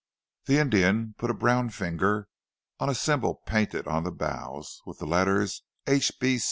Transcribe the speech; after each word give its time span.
The 0.45 0.57
Indian 0.57 1.13
put 1.19 1.29
a 1.29 1.35
brown 1.35 1.69
finger 1.69 2.27
on 2.79 2.89
a 2.89 2.95
symbol 2.95 3.35
painted 3.45 3.85
on 3.85 4.03
the 4.03 4.09
bows, 4.11 4.81
with 4.83 4.97
the 4.97 5.05
letters 5.05 5.61
H. 5.85 6.11